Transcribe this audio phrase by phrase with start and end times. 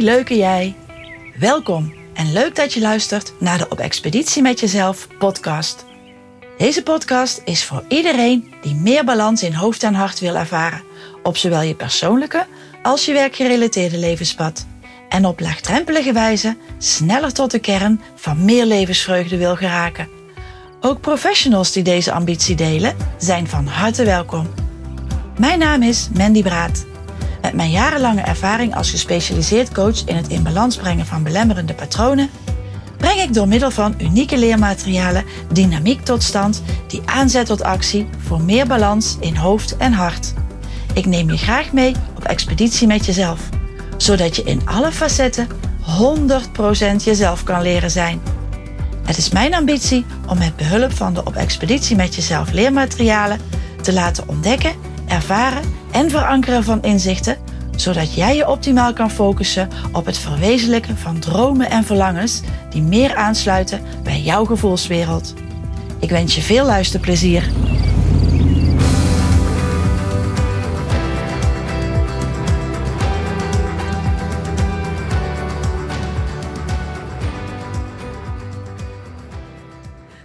[0.00, 0.74] Leuke jij.
[1.38, 5.84] Welkom en leuk dat je luistert naar de Op Expeditie met Jezelf podcast.
[6.58, 10.82] Deze podcast is voor iedereen die meer balans in hoofd en hart wil ervaren.
[11.22, 12.46] Op zowel je persoonlijke
[12.82, 14.66] als je werkgerelateerde levenspad.
[15.08, 20.08] En op laagdrempelige wijze sneller tot de kern van meer levensvreugde wil geraken.
[20.80, 24.46] Ook professionals die deze ambitie delen zijn van harte welkom.
[25.38, 26.88] Mijn naam is Mandy Braat.
[27.50, 32.30] Met mijn jarenlange ervaring als gespecialiseerd coach in het in balans brengen van belemmerende patronen,
[32.96, 38.40] breng ik door middel van unieke leermaterialen dynamiek tot stand die aanzet tot actie voor
[38.40, 40.32] meer balans in hoofd en hart.
[40.94, 43.40] Ik neem je graag mee op expeditie met jezelf,
[43.96, 45.48] zodat je in alle facetten
[46.98, 48.20] 100% jezelf kan leren zijn.
[49.04, 53.40] Het is mijn ambitie om met behulp van de op expeditie met jezelf leermaterialen
[53.82, 54.74] te laten ontdekken,
[55.10, 57.36] ervaren en verankeren van inzichten,
[57.76, 62.40] zodat jij je optimaal kan focussen op het verwezenlijken van dromen en verlangens
[62.70, 65.34] die meer aansluiten bij jouw gevoelswereld.
[65.98, 67.50] Ik wens je veel luisterplezier.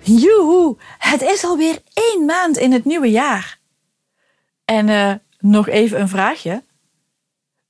[0.00, 3.57] Joehoe, het is alweer één maand in het nieuwe jaar.
[4.70, 6.62] En uh, nog even een vraagje.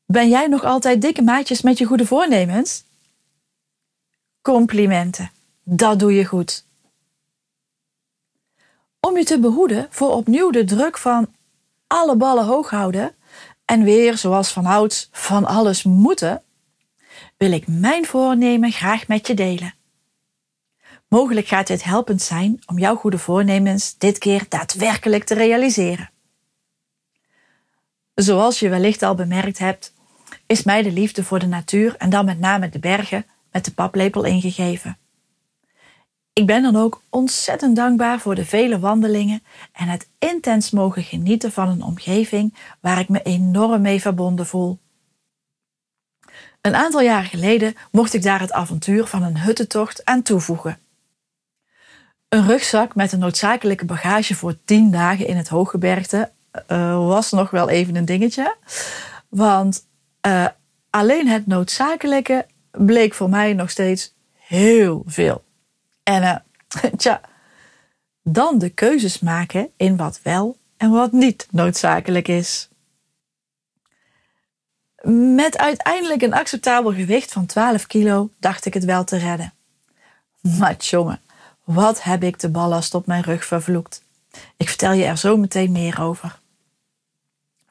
[0.06, 2.84] Ben jij nog altijd dikke maatjes met je goede voornemens?
[4.42, 5.30] Complimenten,
[5.62, 6.64] dat doe je goed.
[9.00, 11.34] Om je te behoeden voor opnieuw de druk van
[11.86, 13.14] alle ballen hoog houden
[13.64, 16.42] en weer, zoals vanouds, van alles moeten,
[17.36, 19.74] wil ik mijn voornemen graag met je delen.
[21.08, 26.10] Mogelijk gaat dit helpend zijn om jouw goede voornemens dit keer daadwerkelijk te realiseren.
[28.18, 29.92] Zoals je wellicht al bemerkt hebt,
[30.46, 33.72] is mij de liefde voor de natuur en dan met name de bergen met de
[33.72, 34.98] paplepel ingegeven.
[36.32, 39.42] Ik ben dan ook ontzettend dankbaar voor de vele wandelingen
[39.72, 44.78] en het intens mogen genieten van een omgeving waar ik me enorm mee verbonden voel.
[46.60, 50.78] Een aantal jaar geleden mocht ik daar het avontuur van een huttentocht aan toevoegen.
[52.28, 56.32] Een rugzak met een noodzakelijke bagage voor tien dagen in het hooggebergte
[56.68, 58.56] uh, was nog wel even een dingetje.
[59.28, 59.86] Want
[60.26, 60.46] uh,
[60.90, 65.44] alleen het noodzakelijke bleek voor mij nog steeds heel veel.
[66.02, 66.36] En uh,
[66.96, 67.20] tja,
[68.22, 72.68] dan de keuzes maken in wat wel en wat niet noodzakelijk is.
[75.36, 79.52] Met uiteindelijk een acceptabel gewicht van 12 kilo dacht ik het wel te redden.
[80.58, 81.20] Maar jongen,
[81.64, 84.02] wat heb ik de ballast op mijn rug vervloekt.
[84.56, 86.40] Ik vertel je er zo meteen meer over.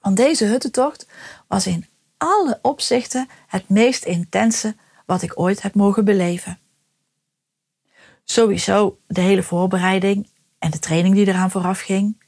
[0.07, 1.07] Want deze huttentocht
[1.47, 1.85] was in
[2.17, 4.75] alle opzichten het meest intense
[5.05, 6.59] wat ik ooit heb mogen beleven.
[8.23, 10.29] Sowieso de hele voorbereiding
[10.59, 12.23] en de training die eraan vooraf ging.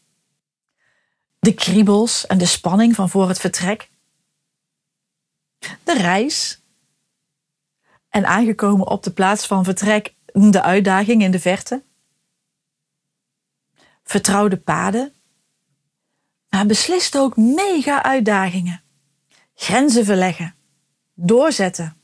[1.40, 3.90] De kriebels en de spanning van voor het vertrek.
[5.84, 6.62] De reis.
[8.10, 11.84] En aangekomen op de plaats van vertrek de uitdaging in de verte.
[14.04, 15.14] Vertrouwde paden
[16.50, 18.82] maar beslist ook mega uitdagingen.
[19.56, 20.56] Grenzen verleggen,
[21.14, 21.98] doorzetten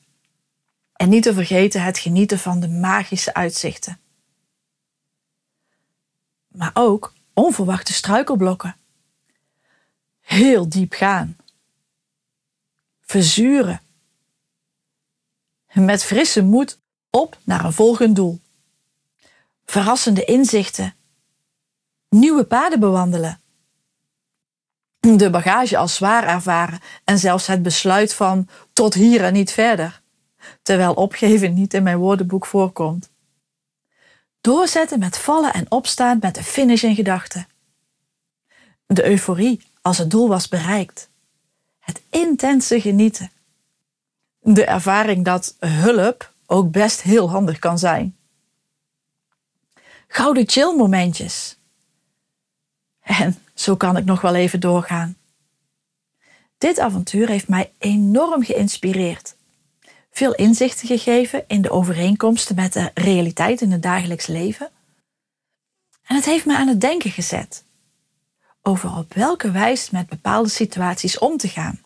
[0.93, 3.99] en niet te vergeten het genieten van de magische uitzichten.
[6.47, 8.75] Maar ook onverwachte struikelblokken.
[10.21, 11.37] Heel diep gaan.
[13.01, 13.81] Verzuren.
[15.73, 16.79] Met frisse moed
[17.09, 18.39] op naar een volgend doel.
[19.65, 20.95] Verrassende inzichten.
[22.09, 23.39] Nieuwe paden bewandelen
[25.13, 30.01] de bagage als zwaar ervaren en zelfs het besluit van tot hier en niet verder,
[30.61, 33.09] terwijl opgeven niet in mijn woordenboek voorkomt.
[34.41, 37.47] Doorzetten met vallen en opstaan met de finish in gedachten.
[38.85, 41.09] De euforie als het doel was bereikt.
[41.79, 43.31] Het intense genieten.
[44.39, 48.15] De ervaring dat hulp ook best heel handig kan zijn.
[50.07, 51.57] Gouden chill momentjes.
[53.01, 55.17] En zo kan ik nog wel even doorgaan.
[56.57, 59.35] Dit avontuur heeft mij enorm geïnspireerd.
[60.11, 64.69] Veel inzichten gegeven in de overeenkomsten met de realiteit in het dagelijks leven.
[66.03, 67.63] En het heeft me aan het denken gezet
[68.61, 71.79] over op welke wijze met bepaalde situaties om te gaan.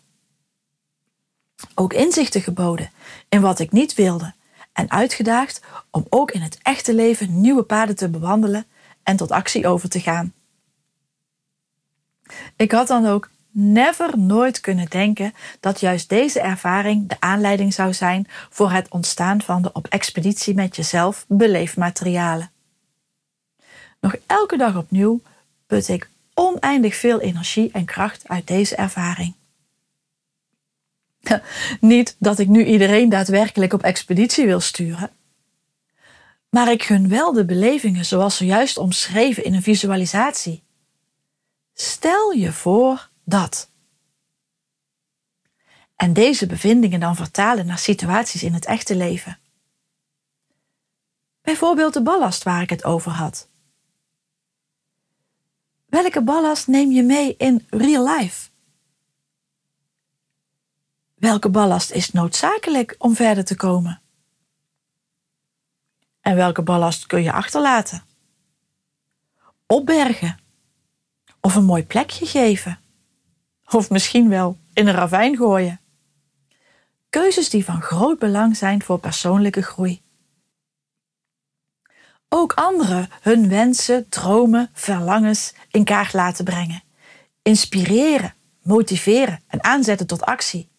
[1.75, 2.91] Ook inzichten geboden
[3.29, 4.33] in wat ik niet wilde
[4.73, 5.61] en uitgedaagd
[5.91, 8.65] om ook in het echte leven nieuwe paden te bewandelen
[9.03, 10.33] en tot actie over te gaan.
[12.55, 17.93] Ik had dan ook never nooit kunnen denken dat juist deze ervaring de aanleiding zou
[17.93, 22.51] zijn voor het ontstaan van de op expeditie met jezelf beleefmaterialen.
[23.99, 25.21] Nog elke dag opnieuw
[25.67, 29.33] put ik oneindig veel energie en kracht uit deze ervaring.
[31.79, 35.11] Niet dat ik nu iedereen daadwerkelijk op expeditie wil sturen,
[36.49, 40.63] maar ik gun wel de belevingen zoals zojuist omschreven in een visualisatie.
[41.81, 43.69] Stel je voor dat.
[45.95, 49.39] En deze bevindingen dan vertalen naar situaties in het echte leven.
[51.41, 53.49] Bijvoorbeeld de ballast waar ik het over had.
[55.85, 58.49] Welke ballast neem je mee in real life?
[61.15, 64.01] Welke ballast is noodzakelijk om verder te komen?
[66.21, 68.03] En welke ballast kun je achterlaten?
[69.65, 70.48] Opbergen.
[71.41, 72.79] Of een mooi plekje geven.
[73.69, 75.79] Of misschien wel in een ravijn gooien.
[77.09, 80.01] Keuzes die van groot belang zijn voor persoonlijke groei.
[82.29, 86.83] Ook anderen hun wensen, dromen, verlangens in kaart laten brengen.
[87.41, 90.69] Inspireren, motiveren en aanzetten tot actie.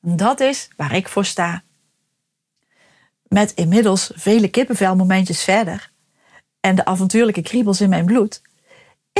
[0.00, 1.62] Dat is waar ik voor sta.
[3.28, 5.90] Met inmiddels vele kippenvelmomentjes verder
[6.60, 8.42] en de avontuurlijke kriebels in mijn bloed,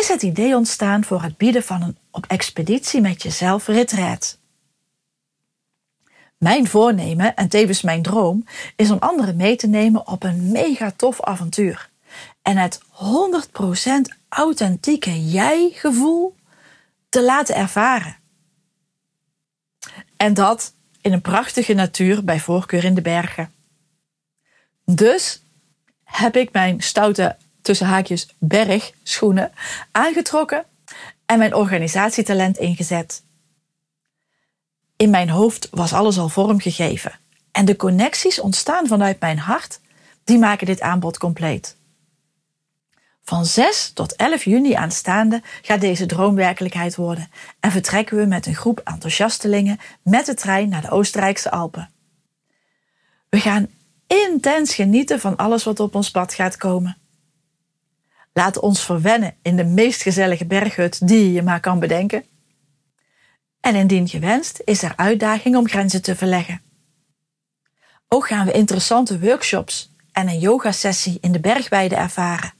[0.03, 4.39] is het idee ontstaan voor het bieden van een op expeditie met jezelf retreat.
[6.39, 8.45] Mijn voornemen en tevens mijn droom
[8.77, 11.91] is om anderen mee te nemen op een mega tof avontuur.
[12.43, 12.85] En het 100%
[14.29, 16.35] authentieke jij-gevoel
[17.09, 18.17] te laten ervaren.
[20.17, 23.53] En dat in een prachtige natuur, bij voorkeur in de bergen.
[24.85, 25.43] Dus
[26.05, 29.53] heb ik mijn stoute tussen haakjes bergschoenen
[29.91, 30.65] aangetrokken
[31.27, 33.23] en mijn organisatietalent ingezet.
[34.97, 37.13] In mijn hoofd was alles al vormgegeven
[37.53, 39.81] en de connecties ontstaan vanuit mijn hart,
[40.25, 41.77] die maken dit aanbod compleet.
[43.25, 47.31] Van 6 tot 11 juni aanstaande gaat deze droom werkelijkheid worden
[47.61, 51.91] en vertrekken we met een groep enthousiastelingen met de trein naar de Oostenrijkse Alpen.
[53.29, 53.69] We gaan
[54.07, 56.97] intens genieten van alles wat op ons pad gaat komen.
[58.33, 62.25] Laat ons verwennen in de meest gezellige berghut die je maar kan bedenken.
[63.61, 66.63] En indien gewenst is er uitdaging om grenzen te verleggen.
[68.09, 72.53] Ook gaan we interessante workshops en een yogasessie in de bergweide ervaren.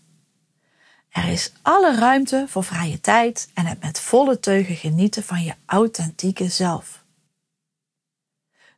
[1.09, 5.55] Er is alle ruimte voor vrije tijd en het met volle teugen genieten van je
[5.67, 7.05] authentieke zelf.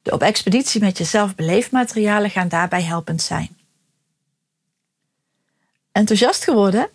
[0.02, 3.56] De op expeditie met jezelf beleefmaterialen gaan daarbij helpend zijn.
[5.94, 6.88] Enthousiast geworden?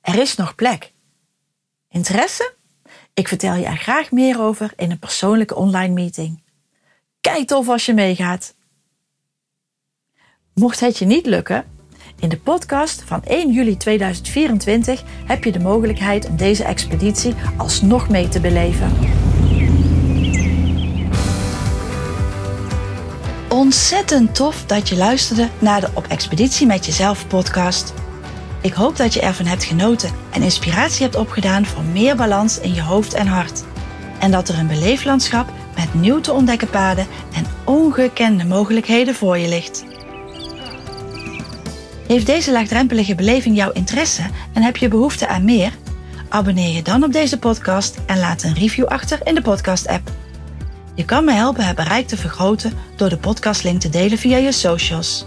[0.00, 0.92] Er is nog plek.
[1.88, 2.54] Interesse?
[3.14, 6.42] Ik vertel je er graag meer over in een persoonlijke online meeting.
[7.20, 8.54] Kijk tof als je meegaat.
[10.54, 11.64] Mocht het je niet lukken,
[12.18, 18.08] in de podcast van 1 juli 2024 heb je de mogelijkheid om deze expeditie alsnog
[18.08, 18.92] mee te beleven.
[23.48, 27.94] Ontzettend tof dat je luisterde naar de Op Expeditie met Jezelf podcast.
[28.60, 32.74] Ik hoop dat je ervan hebt genoten en inspiratie hebt opgedaan voor meer balans in
[32.74, 33.64] je hoofd en hart.
[34.18, 39.48] En dat er een beleeflandschap met nieuw te ontdekken paden en ongekende mogelijkheden voor je
[39.48, 39.84] ligt.
[42.06, 44.22] Heeft deze laagdrempelige beleving jouw interesse
[44.52, 45.72] en heb je behoefte aan meer?
[46.28, 50.10] Abonneer je dan op deze podcast en laat een review achter in de podcast-app.
[50.94, 54.52] Je kan me helpen het bereik te vergroten door de podcastlink te delen via je
[54.52, 55.26] socials.